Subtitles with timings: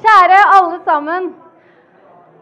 [0.00, 1.30] Kjære alle sammen.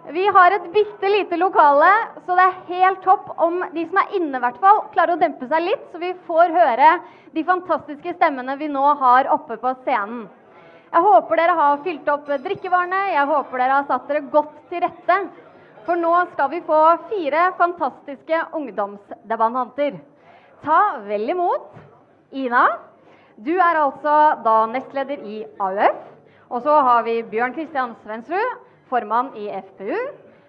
[0.08, 1.90] Vi har et bitte lite lokale,
[2.24, 5.46] så det er helt topp om de som er inne, hvert fall, klarer å dempe
[5.50, 6.94] seg litt, så vi får høre
[7.36, 10.26] de fantastiske stemmene vi nå har oppe på scenen.
[10.88, 14.82] Jeg håper dere har fylt opp drikkevarene, jeg håper dere har satt dere godt til
[14.86, 15.18] rette.
[15.84, 20.00] For nå skal vi få fire fantastiske ungdomsdebattanter.
[20.64, 21.76] Ta vel imot
[22.32, 22.66] Ina.
[23.36, 26.17] Du er altså da nestleder i AUF.
[26.48, 29.96] Og så har vi Bjørn Kristian Svensrud, formann i FPU.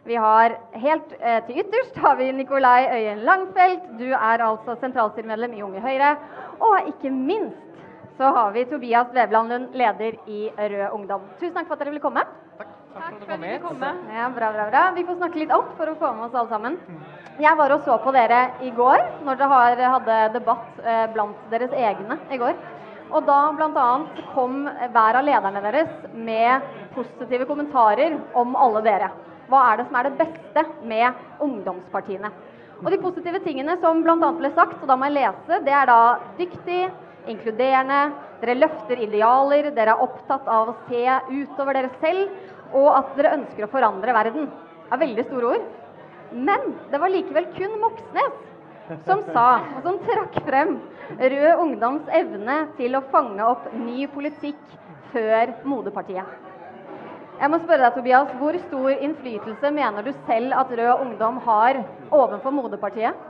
[0.08, 3.90] Vi har helt eh, til ytterst har vi Nikolai Øyen Langfelt.
[4.00, 6.14] Du er altså sentralstyremedlem i Unge Høyre.
[6.60, 7.66] Og ikke minst
[8.18, 11.22] så har vi Tobias Vevland Lund, leder i Rød Ungdom.
[11.40, 12.24] Tusen takk for at dere ville komme.
[12.58, 14.16] Takk for at du kom hit.
[14.16, 14.82] Ja, bra, bra, bra.
[14.96, 16.80] Vi får snakke litt opp for å få med oss alle sammen.
[17.40, 21.72] Jeg var og så på dere i går, når dere hadde debatt eh, blant deres
[21.72, 22.60] egne i går.
[23.10, 23.88] Og da bl.a.
[24.36, 24.62] kom
[24.94, 29.10] hver av lederne deres med positive kommentarer om alle dere.
[29.50, 32.30] Hva er det som er det beste med ungdomspartiene?
[32.80, 34.30] Og de positive tingene som bl.a.
[34.38, 36.02] ble sagt, og da må jeg lese, det er da
[36.38, 36.84] dyktig,
[37.30, 38.00] inkluderende,
[38.44, 41.02] dere løfter idealer, dere er opptatt av å se
[41.34, 42.30] utover dere selv,
[42.78, 44.46] og at dere ønsker å forandre verden.
[44.86, 45.66] Det er veldig store ord.
[46.30, 48.38] Men det var likevel kun Moxnes
[49.06, 50.78] som sa, og som trakk frem
[51.20, 54.78] Rød Ungdoms evne til å fange opp ny politikk
[55.14, 56.38] før moderpartiet.
[57.40, 61.84] Jeg må spørre deg, Tobias, Hvor stor innflytelse mener du selv at Rød Ungdom har
[62.12, 63.28] overfor moderpartiet?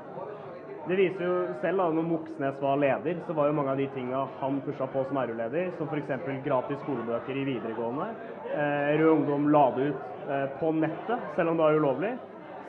[0.90, 3.86] Det viser jo selv da når Moxnes var leder, så var jo mange av de
[3.94, 6.24] tinga han pusha på som RU-leder, som f.eks.
[6.48, 8.08] gratis skolebøker i videregående.
[8.50, 12.16] Eh, Rød Ungdom la det ut eh, på nettet, selv om det var ulovlig.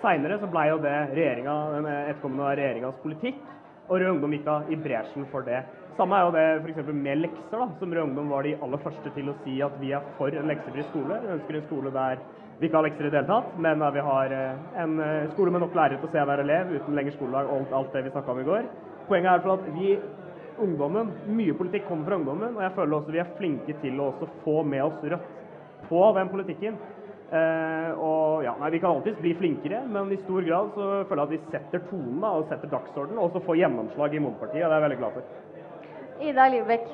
[0.00, 3.40] Seinere så blei jo det etterkommende regjeringas politikk,
[3.90, 5.60] og Rød Ungdom gikk da i bresjen for det.
[5.98, 6.92] Samme er jo det f.eks.
[6.94, 9.90] med lekser, da, som Rød Ungdom var de aller første til å si at vi
[9.96, 11.18] er for en leksefri skole.
[11.20, 12.22] Vi ønsker en skole der
[12.60, 15.28] vi ikke har lekser i det hele tatt, men der vi har eh, en eh,
[15.34, 18.02] skole med nok lærere til å se hver elev, uten lengre skoledag og alt, det
[18.04, 18.66] vi snakka om i går.
[19.08, 19.94] Poenget er at vi,
[20.60, 24.10] ungdommen, mye politikk kommer fra ungdommen, og jeg føler også vi er flinke til å
[24.44, 25.28] få med oss Rødt
[25.88, 26.76] på den politikken.
[27.30, 31.22] Eh, og ja, nei, Vi kan alltids bli flinkere, men i stor grad så føler
[31.22, 34.64] jeg at vi setter tonen da, og setter dagsordenen, og så får gjennomslag i moderpartiet.
[34.64, 35.22] og Det er jeg veldig glad for.
[36.20, 36.88] Ida Livbekk,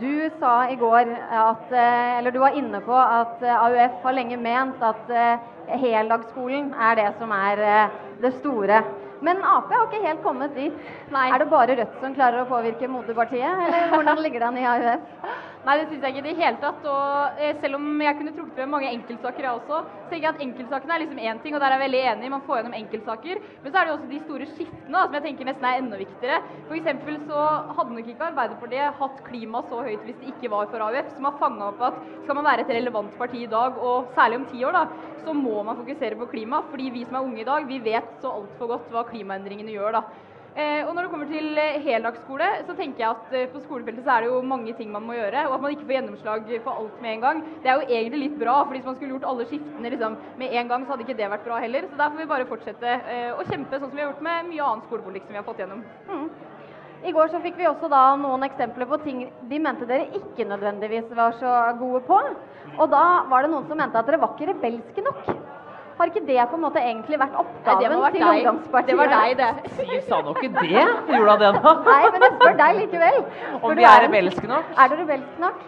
[0.00, 4.14] du sa i går at eh, Eller du var inne på at eh, AUF har
[4.16, 5.42] lenge ment at eh,
[5.82, 7.90] heldagsskolen er det som er
[8.22, 8.80] det store.
[9.22, 10.78] Men Ap har ikke helt kommet dit.
[11.12, 11.28] Nei.
[11.30, 14.68] Er det bare Rødt som klarer å påvirke moderpartiet, eller hvordan ligger det an i
[14.72, 15.10] AUF?
[15.62, 16.86] Nei, det syns jeg ikke i det hele tatt.
[16.90, 20.32] Og eh, selv om jeg kunne trukket frem mange enkeltsaker, jeg også, så tenker jeg
[20.32, 22.30] at enkeltsakene er liksom én ting, og der er jeg veldig enig.
[22.32, 23.42] Man får gjennom enkeltsaker.
[23.62, 25.78] Men så er det jo også de store skiftene da, som jeg tenker nesten er
[25.84, 26.40] enda viktigere.
[26.66, 26.90] F.eks.
[27.28, 27.44] så
[27.78, 31.30] hadde nok ikke Arbeiderpartiet hatt klima så høyt hvis det ikke var for AUF, som
[31.30, 34.48] har fanga opp at skal man være et relevant parti i dag, og særlig om
[34.50, 36.64] ti år, da, så må man fokusere på klima.
[36.74, 40.00] Fordi vi som er unge i dag, vi vet så altfor godt hva klimaendringene gjør.
[40.00, 40.04] da.
[40.52, 44.04] Eh, og når det kommer til eh, heldagsskole, så tenker jeg at eh, på skolefeltet
[44.04, 45.46] så er det jo mange ting man må gjøre.
[45.48, 47.40] Og at man ikke får gjennomslag for alt med en gang.
[47.62, 50.56] Det er jo egentlig litt bra, for hvis man skulle gjort alle skiftene liksom, med
[50.60, 51.86] en gang, så hadde ikke det vært bra heller.
[51.88, 52.96] Så der får vi bare fortsette
[53.32, 55.64] å kjempe sånn som vi har gjort med mye annen skolepolitikk som vi har fått
[55.64, 55.86] gjennom.
[56.10, 56.28] Mm.
[57.02, 60.46] I går så fikk vi også da noen eksempler på ting de mente dere ikke
[60.46, 62.20] nødvendigvis var så gode på.
[62.76, 65.24] Og da var det noen som mente at dere var ikke rebelske nok.
[65.98, 68.38] Har ikke det på en måte egentlig vært oppgaven Nei, til deg.
[68.38, 68.88] ungdomspartiet?
[68.88, 69.50] Det var deg, det.
[69.76, 70.86] Si, sa nå ikke det?
[71.12, 71.74] Gjorde hun det nå?
[71.88, 73.20] Nei, men jeg spør deg likevel.
[73.60, 74.72] Om vi er rebelske nok?
[74.78, 75.62] Er du rebelsk nok?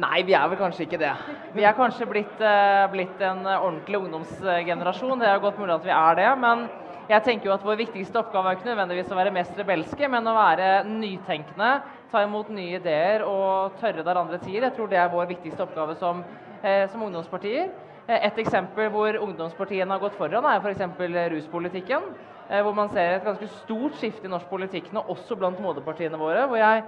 [0.00, 1.10] Nei, vi er vel kanskje ikke det.
[1.56, 5.18] Vi er kanskje blitt, uh, blitt en ordentlig ungdomsgenerasjon.
[5.18, 6.28] Det er godt mulig at vi er det.
[6.44, 6.68] Men
[7.10, 10.30] jeg tenker jo at vår viktigste oppgave er ikke nødvendigvis å være mest rebelske, men
[10.30, 11.70] å være nytenkende,
[12.12, 14.68] ta imot nye ideer og tørre der andre tider.
[14.68, 16.22] Jeg tror det er vår viktigste oppgave som,
[16.62, 17.72] uh, som ungdomspartier.
[18.10, 20.82] Eh, Et eksempel hvor ungdomspartiene har gått foran, er f.eks.
[21.30, 22.02] ruspolitikken.
[22.48, 26.18] eh, Hvor man ser et ganske stort skifte i norsk politikk nå, også blant moderpartiene
[26.18, 26.48] våre.
[26.48, 26.82] hvor jeg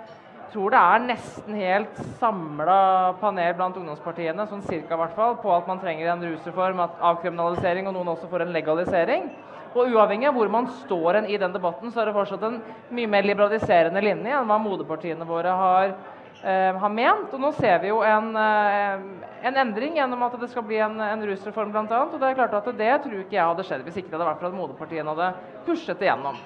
[0.52, 5.54] tror det er nesten helt samla panel blant ungdomspartiene sånn cirka i hvert fall, på
[5.56, 9.30] at man trenger en rusreform, avkriminalisering og noen også får en legalisering.
[9.75, 12.60] Og uavhengig av hvor man står i den debatten, så er det fortsatt en
[12.90, 15.94] mye mer liberaliserende linje enn hva moderpartiene våre har,
[16.42, 17.32] har ment.
[17.34, 19.04] Og nå ser vi jo en, eh,
[19.48, 22.02] en endring gjennom at det skal bli en, en rusreform bl.a.
[22.08, 24.30] Og det er klart at det tror ikke jeg hadde skjedd hvis ikke det hadde
[24.32, 25.32] vært for at moderpartiene hadde
[25.66, 26.36] pushet det gjennom.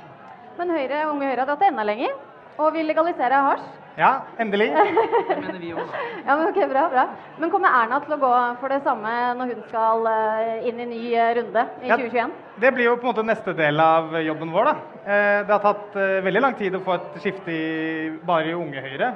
[0.59, 2.15] Men Høyre, Unge Høyre har dratt det enda lenger
[2.57, 3.67] og vil legalisere hasj.
[3.97, 4.11] Ja,
[4.41, 4.67] endelig.
[5.29, 5.93] Det mener vi òg.
[6.27, 7.05] Ja, men ok, bra, bra.
[7.41, 10.87] Men kommer Erna til å gå for det samme når hun skal eh, inn i
[10.91, 11.97] ny eh, runde i Ja.
[11.97, 12.35] 2021?
[12.61, 14.69] Det blir jo på en måte neste del av jobben vår.
[14.69, 14.75] da.
[15.05, 18.57] Eh, Det har tatt eh, veldig lang tid å få et skifte i, bare i
[18.57, 19.11] Unge Høyre.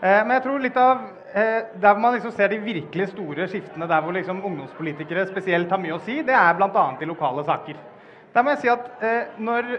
[0.00, 1.02] Eh, men jeg tror litt av
[1.36, 5.80] eh, der man liksom ser de virkelig store skiftene, der hvor liksom ungdomspolitikere spesielt har
[5.82, 6.84] mye å si, det er bl.a.
[6.96, 7.80] i lokale saker.
[8.32, 9.74] Der må jeg si at eh, når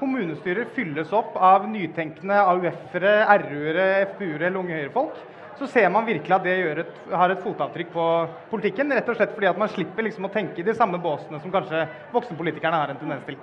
[0.00, 3.14] kommunestyrer fylles opp av nytenkende AUF-ere,
[3.44, 5.20] RU-ere, FPU-ere eller Unge Høyre-folk,
[5.56, 8.08] så ser man virkelig at det et, har et fotavtrykk på
[8.50, 8.92] politikken.
[8.92, 11.52] Rett og slett fordi at man slipper liksom å tenke i de samme båsene som
[11.52, 13.38] kanskje voksenpolitikerne har en tendens til.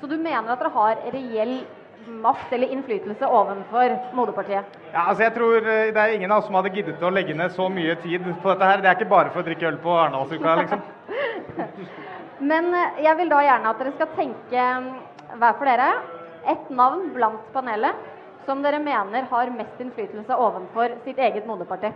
[0.00, 1.54] Så du mener at dere har reell
[2.06, 4.78] makt eller innflytelse overfor moderpartiet?
[4.92, 7.34] Ja, altså jeg tror eh, Det er ingen av oss som hadde giddet å legge
[7.34, 8.82] ned så mye tid på dette her.
[8.82, 10.86] Det er ikke bare for å drikke øl på Arendalsuka, liksom.
[12.52, 14.90] Men eh, jeg vil da gjerne at dere skal tenke mm,
[15.38, 15.92] hver for dere
[16.52, 18.10] ett navn blant panelet
[18.46, 21.92] som dere mener har mest innflytelse overfor sitt eget moderparti.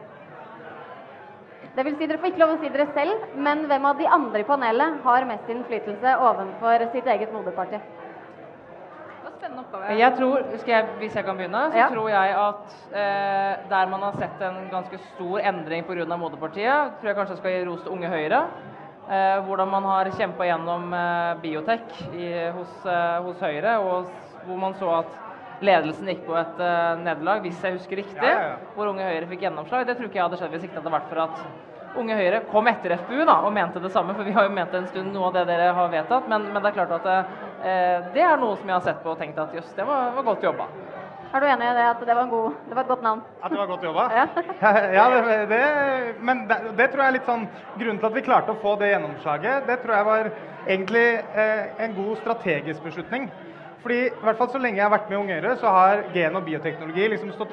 [1.77, 4.07] Det vil si, Dere får ikke lov å si dere selv, men hvem av de
[4.09, 7.77] andre i panelet har mest innflytelse overfor sitt eget moderparti?
[7.77, 9.99] Det var en spennende oppgave.
[9.99, 11.89] Jeg tror, skal jeg, Hvis jeg kan begynne, så Ja.
[11.93, 16.17] tror jeg at eh, der man har sett en ganske stor endring pga.
[16.17, 18.43] moderpartiet, tror jeg kanskje jeg skal gi ros til Unge Høyre.
[19.11, 21.85] Eh, hvordan man har kjempa gjennom eh, biotek
[22.15, 24.07] i, hos, eh, hos Høyre, og
[24.47, 25.07] hvor man så at
[25.63, 28.23] ledelsen gikk på et eh, nederlag, hvis jeg husker riktig.
[28.23, 28.57] Ja, ja, ja.
[28.75, 29.87] Hvor Unge Høyre fikk gjennomslag.
[29.87, 31.47] Det tror ikke jeg hadde skjedd hvis ikke det hadde vært for at
[31.97, 34.13] Unge Høyre kom etter FPU da, og mente det samme.
[34.15, 36.27] For vi har jo ment en stund noe av det dere har vedtatt.
[36.29, 37.25] Men, men det er klart at eh,
[38.15, 40.27] det er noe som jeg har sett på og tenkt at jøss, det var, var
[40.29, 40.69] godt jobba.
[41.35, 43.23] Er du enig i det at det var, en god, det var et godt navn?
[43.43, 44.05] At det var godt jobba?
[44.15, 44.27] Ja.
[44.95, 45.63] ja, det, det,
[46.23, 48.77] men det, det tror jeg er litt sånn Grunnen til at vi klarte å få
[48.81, 50.31] det gjennomslaget, det tror jeg var
[50.67, 51.05] egentlig
[51.43, 53.29] eh, en god strategisk beslutning.
[53.83, 56.07] Fordi i hvert fall så lenge jeg har vært med i Ung Høyre, så har
[56.15, 57.53] gen- og bioteknologi liksom stått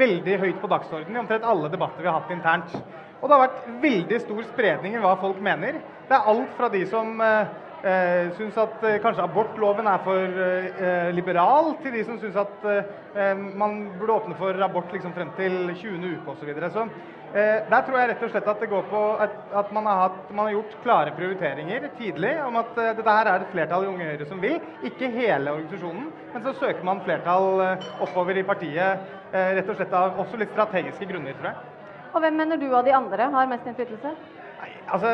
[0.00, 2.74] veldig høyt på dagsordenen i omtrent alle debatter vi har hatt internt.
[3.20, 5.80] Og det har vært veldig stor spredning i hva folk mener.
[6.08, 10.42] Det er alt fra de som eh, eh, syns at eh, kanskje abortloven er for
[10.46, 15.32] eh, liberal, til de som syns at eh, man burde åpne for abort liksom frem
[15.38, 15.96] til 20.
[16.20, 16.40] uke osv.
[16.40, 16.70] Så, videre.
[16.74, 16.86] så
[17.34, 20.02] eh, der tror jeg rett og slett at det går på at, at man, har
[20.06, 23.86] hatt, man har gjort klare prioriteringer tidlig om at eh, dette her er et flertall
[23.86, 24.58] i Unge Høyre som vil.
[24.86, 29.92] Ikke hele organisasjonen, men så søker man flertall eh, oppover i partiet rett og slett
[29.94, 31.68] av også litt strategiske grunner, tror jeg.
[32.10, 34.10] Og hvem mener du av de andre har mest innflytelse?
[34.58, 35.12] Nei, altså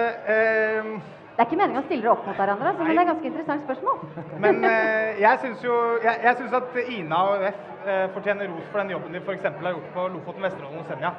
[1.37, 3.11] Det er ikke meningen å stille dere opp mot hverandre, altså, men det er et
[3.11, 3.99] ganske interessant spørsmål.
[4.41, 7.59] Men eh, jeg syns jo jeg, jeg synes at Ina og eh,
[8.15, 9.47] fortjener ros for den jobben de f.eks.
[9.47, 11.13] har gjort på Lofoten, Vesterålen og Senja.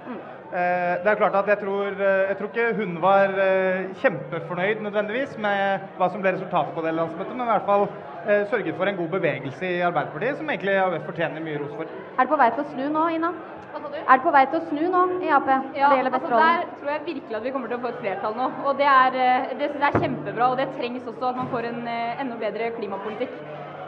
[0.47, 4.83] Eh, det er klart at jeg tror, eh, jeg tror ikke hun var eh, kjempefornøyd
[4.85, 7.85] nødvendigvis med hva som ble resultatet på det landsmøtet, men i hvert fall
[8.27, 11.93] eh, sørget for en god bevegelse i Arbeiderpartiet, som egentlig AUF fortjener mye ros for.
[12.17, 13.33] Er det på vei til å snu nå, Ina?
[13.73, 13.97] Hva sa du?
[13.99, 16.91] Er det på vei til å snu nå i Ap Ja, det altså Der tror
[16.93, 18.47] jeg virkelig at vi kommer til å få et flertall nå.
[18.63, 19.19] Og det er,
[19.59, 22.71] det, det er kjempebra, og det trengs også at man får en eh, enda bedre
[22.79, 23.35] klimapolitikk.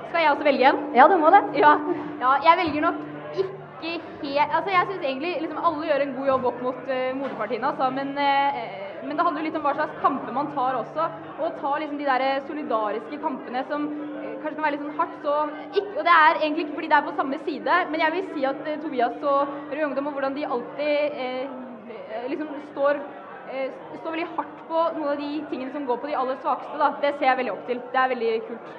[0.10, 0.84] Skal jeg også velge en?
[0.98, 1.42] Ja, du må det.
[1.62, 1.74] Ja,
[2.22, 3.02] ja jeg velger nok
[3.40, 7.10] ikke helt Altså, jeg syns egentlig liksom alle gjør en god jobb opp mot uh,
[7.16, 10.80] moderpartiene, altså, men, uh, men det handler jo litt om hva slags kamper man tar
[10.80, 11.06] også.
[11.40, 13.86] Og ta liksom de der eh, solidariske kampene som
[14.20, 15.38] eh, kanskje kan være litt sånn hardt, så
[15.70, 18.28] ikke, Og det er egentlig ikke fordi det er på samme side, men jeg vil
[18.34, 21.56] si at eh, Tobias og Rød Ungdom og hvordan de alltid eh,
[22.34, 23.00] liksom står
[23.54, 26.78] eh, står veldig hardt på noen av de tingene som går på de aller svakeste.
[26.84, 26.92] Da.
[27.02, 27.82] Det ser jeg veldig opp til.
[27.94, 28.78] Det er veldig kult.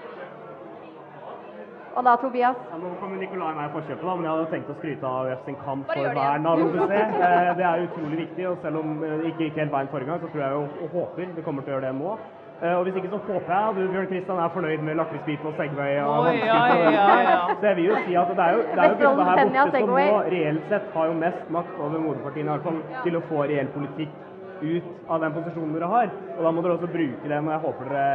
[1.97, 2.59] Og da, Tobias?
[2.71, 5.31] Ja, nå kommer Nikolai meg i forkjøpet, da, men jeg hadde tenkt å skryte av
[5.31, 6.93] AUF sin kamp Bare for hver navn vern av OBC.
[7.29, 10.11] Eh, Det er utrolig viktig, og selv om eh, det ikke gikk helt veien forrige
[10.13, 12.15] gang, så tror jeg og, og håper vi kommer til å gjøre det nå.
[12.61, 15.51] Eh, Og hvis ikke så håper jeg at du, Bjørn Kristian, er fornøyd med lakrisbiten
[15.51, 17.39] og Segway og oh, ja, ja, ja.
[17.57, 19.81] Så jeg vil jo si at det er jo, det er jo gruppa her borte
[19.81, 23.23] som nå reelt sett har jo mest makt over moderpartiene, i hvert fall til å
[23.31, 24.13] få reell politikk
[24.61, 26.13] ut av den posisjonen dere har.
[26.37, 28.07] Og da må dere også bruke den, og jeg håper dere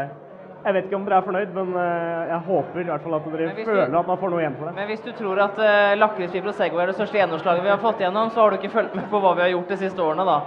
[0.66, 3.26] jeg vet ikke om dere er fornøyd, men eh, jeg håper i hvert fall at
[3.30, 4.74] dere føler du- at man får noe igjen for det.
[4.80, 7.84] Men hvis du tror at uh, lakrisfiber og Segway er det største gjennomslaget vi har
[7.84, 10.02] fått gjennom, så har du ikke fulgt med på hva vi har gjort de siste
[10.02, 10.40] årene, da.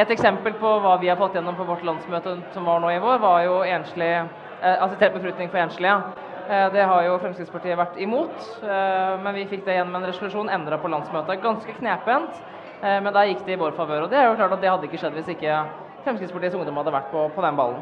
[0.00, 3.02] Et eksempel på hva vi har fått gjennom på vårt landsmøte som var nå i
[3.04, 5.98] vår, var jo enslig uh, assistert befruktning for enslige.
[6.48, 10.08] Uh, det har jo Fremskrittspartiet vært imot, uh, men vi fikk det igjen med en
[10.08, 11.42] resolusjon endra på landsmøtet.
[11.44, 12.40] Ganske knepent,
[12.80, 14.04] men der gikk det i vår favør.
[14.04, 15.62] Og det er jo klart at det hadde ikke skjedd hvis ikke
[16.04, 17.80] Fremskrittspartiets ungdom hadde vært på, på den ballen.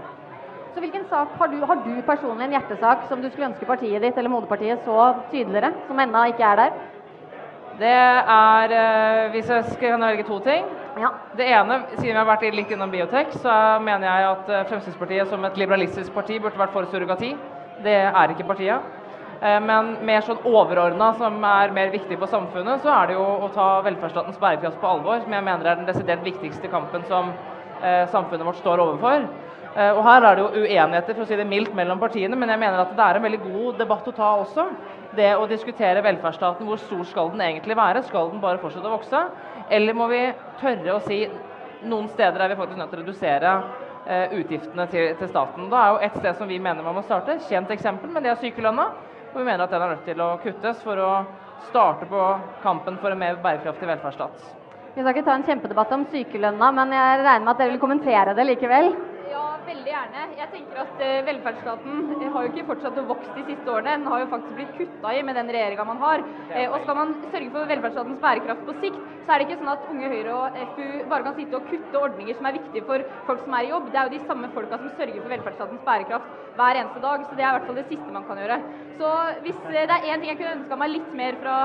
[0.75, 4.03] Så hvilken sak har du, har du personlig en hjertesak som du skulle ønske partiet
[4.03, 6.81] ditt eller moderpartiet så tydeligere, som ennå ikke er der?
[7.79, 10.67] Det er eh, Hvis jeg skal velge to ting
[10.99, 11.11] Ja.
[11.37, 15.31] Det ene, siden vi har vært litt innom biotek, så mener jeg at eh, Fremskrittspartiet
[15.31, 17.33] som et liberalistisk parti burde vært for surrogati.
[17.87, 18.91] Det er ikke partiet.
[19.43, 23.25] Eh, Men mer sånn overordna, som er mer viktig for samfunnet, så er det jo
[23.47, 27.35] å ta velferdsstatens bærekraft på alvor, som jeg mener er den desidert viktigste kampen som
[27.85, 29.27] samfunnet vårt står overfor.
[29.75, 32.53] Eh, og Her er det jo uenigheter for å si det mildt, mellom partiene, men
[32.53, 34.69] jeg mener at det er en veldig god debatt å ta også.
[35.19, 38.05] Det å diskutere velferdsstaten, hvor stor skal den egentlig være?
[38.07, 39.25] Skal den bare fortsette å vokse?
[39.75, 40.21] Eller må vi
[40.61, 41.25] tørre å si
[41.85, 43.55] noen steder er vi faktisk nødt til å redusere
[44.07, 45.67] eh, utgiftene til, til, staten.
[45.73, 48.31] Da er jo et sted som vi mener man må starte, kjent eksempel, men det
[48.31, 48.91] er sykelønna.
[49.33, 51.15] Og vi mener at den er nødt til å kuttes for å
[51.73, 52.21] starte på
[52.63, 54.47] kampen for en mer bærekraftig velferdsstat.
[54.95, 57.83] Vi skal ikke ta en kjempedebatt om sykelønna, men jeg regner med at dere vil
[57.83, 58.93] kommentere det likevel?
[59.69, 60.25] Veldig gjerne.
[60.39, 63.97] Jeg tenker at uh, Velferdsstaten uh, har jo ikke fortsatt å vokse de siste årene.
[63.99, 66.25] Den har jo faktisk blitt kutta i med den regjeringa man har.
[66.51, 69.73] Uh, og skal man sørge for velferdsstatens bærekraft på sikt, så er det ikke sånn
[69.75, 73.07] at Unge Høyre og FU bare kan sitte og kutte ordninger som er viktige for
[73.29, 73.91] folk som er i jobb.
[73.91, 77.27] Det er jo de samme folka som sørger for velferdsstatens bærekraft hver eneste dag.
[77.29, 78.61] Så det er i hvert fall det siste man kan gjøre.
[79.01, 79.11] Så
[79.47, 81.57] hvis det er én ting jeg kunne ønska meg litt mer fra,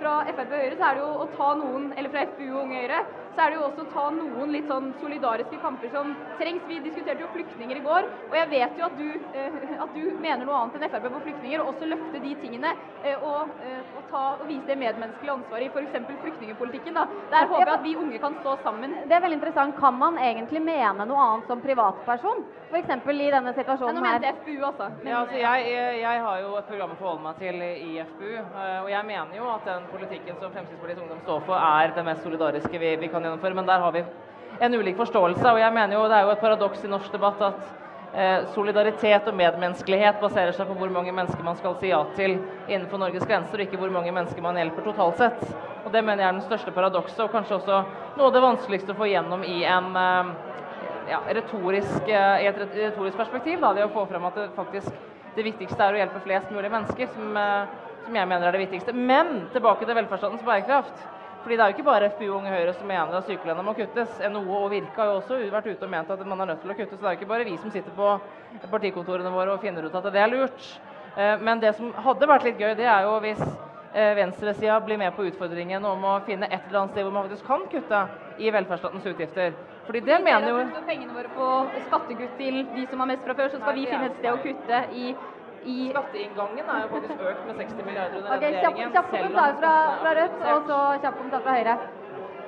[0.00, 2.60] fra Frp og Høyre, så er det jo å ta noen, eller fra FU og
[2.64, 3.04] Unge Høyre,
[3.36, 6.64] så er det jo også å ta noen litt sånn solidariske kamper som trengs.
[6.70, 10.04] Vi diskuterte jo flyktninger i går, og jeg vet jo at du, eh, at du
[10.22, 12.72] mener noe annet enn Frp på flyktninger, og også løfte de tingene
[13.04, 16.14] eh, og, eh, og, ta, og vise det medmenneskelige ansvaret i f.eks.
[16.24, 16.96] flyktningepolitikken.
[16.96, 17.04] Da.
[17.34, 18.96] Der håper jeg at vi unge kan stå sammen.
[19.04, 19.76] Det er veldig interessant.
[19.80, 22.44] Kan man egentlig mene noe annet som privatperson?
[22.70, 22.94] F.eks.
[22.96, 24.16] i denne situasjonen her.
[24.16, 24.88] Nå mente FPU, altså.
[25.02, 25.68] Men, ja, altså jeg,
[26.00, 28.32] jeg, har jo et program å forholde meg til i FPU,
[28.80, 32.22] og jeg mener jo at den politikken som Fremskrittspartiets Ungdom står for, er den mest
[32.26, 33.56] solidariske vi, vi kan gjennomføre.
[33.58, 34.04] Men der har vi
[34.60, 35.46] en ulik forståelse.
[35.52, 37.60] Og jeg mener jo det er jo et paradoks i norsk debatt at
[38.14, 42.38] eh, solidaritet og medmenneskelighet baserer seg på hvor mange mennesker man skal si ja til
[42.66, 45.46] innenfor Norges grenser, og ikke hvor mange mennesker man hjelper totalt sett.
[45.84, 47.82] Og Det mener jeg er den største paradokset, og kanskje også
[48.16, 50.32] noe av det vanskeligste å få gjennom i en eh,
[51.12, 53.60] ja, retorisk, eh, i et retorisk perspektiv.
[53.62, 54.90] Da, det å få frem at det faktisk
[55.36, 58.64] det viktigste er å hjelpe flest mulig mennesker, som, eh, som jeg mener er det
[58.64, 58.94] viktigste.
[58.94, 61.06] Men tilbake til velferdsstatens bærekraft.
[61.46, 64.16] Fordi Det er jo ikke bare FPU Unge Høyre som mener at sykelønna må kuttes.
[64.18, 66.72] NHO og Virke har jo også vært ute og ment at man er nødt til
[66.72, 66.96] å kutte.
[66.96, 68.08] Så det er jo ikke bare vi som sitter på
[68.70, 70.66] partikontorene våre og finner ut at det er lurt.
[71.16, 73.44] Eh, men det som hadde vært litt gøy, det er jo hvis
[73.94, 77.28] eh, venstresida blir med på utfordringen om å finne et eller annet sted hvor man
[77.28, 78.02] faktisk kan kutte
[78.42, 79.54] i velferdsstatens utgifter.
[79.86, 81.48] Fordi det mener jo Vi pengene våre på
[81.86, 84.42] skattekutt til de som har mest fra før, så skal vi finne et sted å
[84.42, 85.14] kutte i
[85.66, 88.92] i Skatteinngangen er jo faktisk økt med 60 milliarder under okay, denne regjeringen.
[88.94, 91.76] Kjapp kommentar fra, fra Rødt, og så kjapp kommentar fra Høyre.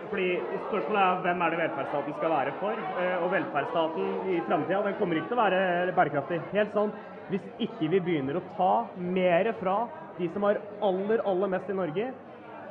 [0.08, 0.28] Fordi
[0.68, 2.82] Spørsmålet er hvem er det velferdsstaten skal være for?
[3.02, 6.40] Eh, og velferdsstaten i framtida kommer ikke til å være bærekraftig.
[6.54, 6.94] Helt sånn,
[7.28, 9.82] Hvis ikke vi begynner å ta mer fra
[10.16, 12.06] de som har aller, aller mest i Norge,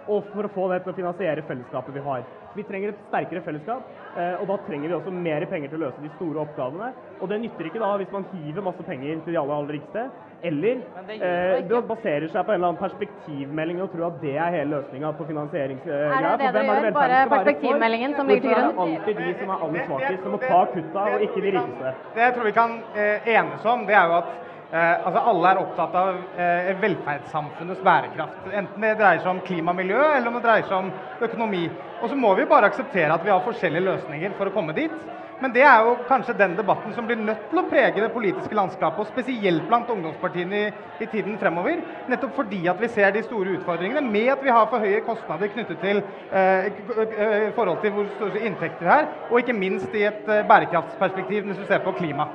[0.07, 2.23] og for å få det til å finansiere fellesskapet vi har.
[2.55, 5.83] Vi trenger et sterkere fellesskap, eh, og da trenger vi også mer penger til å
[5.85, 6.93] løse de store oppgavene.
[7.21, 10.07] Og det nytter ikke da hvis man hiver masse penger til de aller, aller rikeste,
[10.47, 14.35] eller det, eh, det baserer seg på en eller annen perspektivmelding og tror at det
[14.37, 16.09] er hele løsninga på finansieringsgreia.
[16.17, 16.91] Er det det du gjør?
[16.97, 18.73] Bare perspektivmeldingen som ligger til grunn?
[18.73, 21.41] Hvorfor er det alltid de som er aller svakest, som må ta kutta, og ikke
[21.45, 21.95] de rikeste?
[22.17, 24.35] Det jeg tror vi kan eh, enes om, det er jo at
[24.71, 28.49] altså Alle er opptatt av eh, velferdssamfunnets bærekraft.
[28.51, 30.89] Enten det dreier seg om klima og miljø, eller om det dreier seg om
[31.29, 31.67] økonomi.
[32.01, 34.97] Og så må vi bare akseptere at vi har forskjellige løsninger for å komme dit.
[35.41, 38.57] Men det er jo kanskje den debatten som blir nødt til å prege det politiske
[38.57, 40.71] landskapet, og spesielt blant ungdomspartiene i,
[41.05, 41.83] i tiden fremover.
[42.09, 45.53] Nettopp fordi at vi ser de store utfordringene med at vi har for høye kostnader
[45.53, 46.71] knyttet til eh,
[47.05, 51.61] eh forhold til hvor store inntekter her, og ikke minst i et eh, bærekraftsperspektiv hvis
[51.61, 52.27] du ser på klima.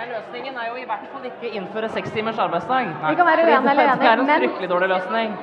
[0.00, 2.86] Men løsningen er jo i hvert fall ikke innføre seks timers arbeidsdag.
[3.10, 5.34] Vi kan være uenige eller enige, Det er en fryktelig dårlig løsning.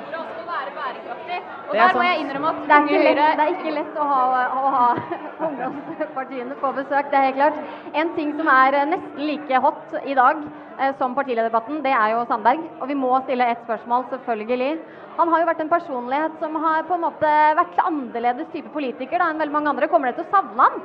[1.67, 4.07] Og der må jeg innrømme at det er, ikke lett, det er ikke lett å
[4.09, 4.19] ha,
[4.57, 4.85] å ha
[5.47, 7.61] ungdomspartiene på besøk, det er helt klart.
[8.01, 10.41] En ting som er nesten like hot i dag
[10.79, 12.63] eh, som partilederdebatten, det er jo Sandberg.
[12.81, 14.71] Og vi må stille ett spørsmål, selvfølgelig.
[15.19, 19.21] Han har jo vært en personlighet som har på en måte vært annerledes type politiker
[19.21, 19.91] da, enn veldig mange andre.
[19.91, 20.81] Kommer dere til å savne han?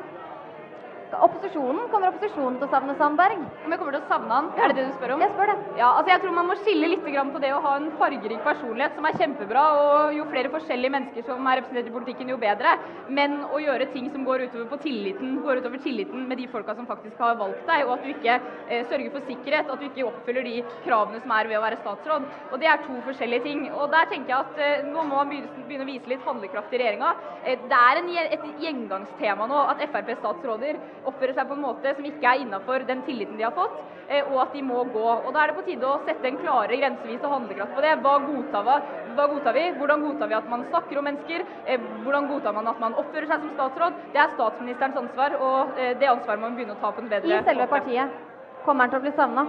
[1.12, 3.42] Opposisjonen, Kommer opposisjonen til å savne Sandberg?
[3.66, 4.46] Om jeg kommer til å savne han?
[4.56, 5.20] Er det det du spør om?
[5.20, 5.56] Jeg spør det.
[5.76, 8.94] Ja, altså jeg tror man må skille litt på det å ha en fargerik personlighet,
[8.96, 12.72] som er kjempebra, og jo flere forskjellige mennesker som er representert i politikken, jo bedre.
[13.12, 16.76] Men å gjøre ting som går utover på tilliten, går utover tilliten med de folka
[16.78, 19.88] som faktisk har valgt deg, og at du ikke eh, sørger for sikkerhet, at du
[19.90, 22.28] ikke oppfyller de kravene som er ved å være statsråd.
[22.52, 23.66] Og Det er to forskjellige ting.
[23.74, 25.36] Og Der tenker jeg at eh, nå må man
[25.68, 27.12] begynne å vise litt handlekraft i regjeringa.
[27.44, 32.06] Eh, det er en, et gjengangstema nå at Frp-statsråder oppfører seg på en måte som
[32.08, 35.06] ikke er innafor den tilliten de har fått, eh, og at de må gå.
[35.26, 37.92] Og Da er det på tide å sette en klare grensevis og handlekraft på det.
[38.04, 38.78] Hva godtar, vi?
[39.16, 39.66] Hva godtar vi?
[39.78, 41.46] Hvordan godtar vi at man snakker om mennesker?
[41.66, 44.00] Eh, hvordan godtar man at man oppfører seg som statsråd?
[44.12, 47.12] Det er statsministerens ansvar, og eh, det ansvaret må man begynne å ta på en
[47.12, 47.44] bedre måte.
[47.44, 48.18] I selve partiet.
[48.64, 49.46] Kommer han til å bli savna?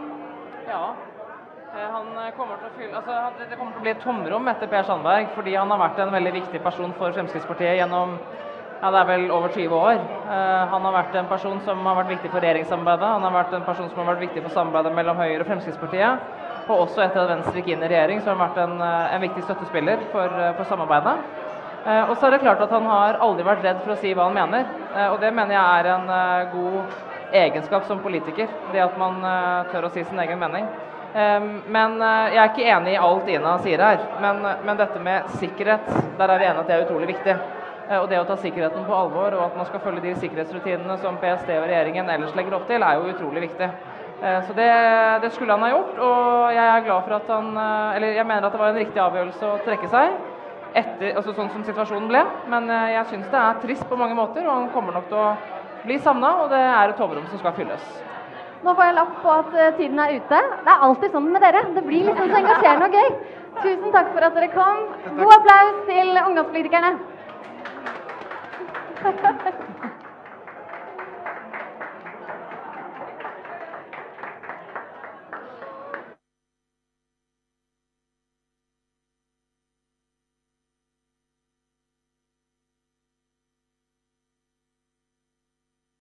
[0.67, 0.85] Ja.
[1.73, 3.13] Han kommer til å fylle, altså,
[3.49, 6.11] det kommer til å bli et tomrom etter Per Sandberg, fordi han har vært en
[6.13, 8.13] veldig viktig person for Fremskrittspartiet gjennom
[8.83, 9.99] ja, det er vel over 20 år.
[10.27, 13.11] Eh, han har vært en person som har vært viktig for regjeringssamarbeidet.
[13.13, 16.25] Han har vært en person som har vært viktig for samarbeidet mellom Høyre og Fremskrittspartiet.
[16.65, 19.15] Og også etter at Venstre gikk inn i regjering, så har han vært en, eh,
[19.15, 21.15] en viktig støttespiller for, eh, for samarbeidet.
[21.83, 24.23] Og så er det klart at han har aldri vært redd for å si hva
[24.23, 24.63] han mener.
[25.11, 26.07] Og det mener jeg er en
[26.53, 26.83] god
[27.33, 28.47] egenskap som politiker.
[28.71, 29.19] Det at man
[29.69, 30.65] tør å si sin egen mening.
[31.67, 33.99] Men jeg er ikke enig i alt Ina sier her.
[34.21, 35.85] Men, men dette med sikkerhet,
[36.17, 37.62] der er vi enige at det er utrolig viktig.
[37.89, 40.97] Eh, Og det å ta sikkerheten på alvor, og at man skal følge de sikkerhetsrutinene
[41.01, 43.69] som PST og regjeringen ellers legger opp til, er jo utrolig viktig.
[44.23, 44.69] Eh, Så det,
[45.23, 48.25] det skulle han ha gjort, og jeg er glad for at han eh, Eller jeg
[48.29, 50.15] mener at det var en riktig avgjørelse å trekke seg,
[50.73, 52.23] etter, altså sånn som situasjonen ble.
[52.49, 55.35] Men jeg syns det er trist på mange måter, og han kommer nok til å
[55.83, 57.83] bli savna, og det er et tomrom som skal fylles.
[58.63, 60.39] Nå får jeg lapp på at tiden er ute.
[60.63, 61.61] Det er alltid sånn med dere.
[61.75, 63.09] Det blir liksom så engasjerende og gøy.
[63.59, 64.85] Tusen takk for at dere kom.
[65.19, 66.93] God applaus til ungdomspolitikerne.
[69.03, 69.17] Thank
[69.83, 69.92] you.